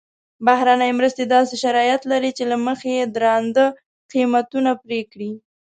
بهرنۍ 0.45 0.91
مرستې 0.99 1.23
داسې 1.33 1.55
شرایط 1.63 2.01
لري 2.11 2.31
چې 2.37 2.43
له 2.51 2.57
مخې 2.65 2.89
یې 2.97 3.05
درانده 3.15 3.65
قیمتونه 4.11 4.71
پرې 4.83 5.01
کړي. 5.11 5.31